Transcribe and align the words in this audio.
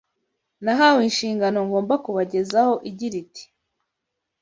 Nahawe 0.63 1.01
inshingano 1.09 1.59
ngomba 1.67 1.93
kubagezaho 2.03 2.73
igira 2.89 3.15
iti: 3.23 3.43